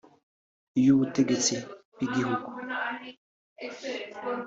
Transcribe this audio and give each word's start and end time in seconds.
iy’ubutegetsi 0.79 1.55
bw’igihugu 1.93 2.47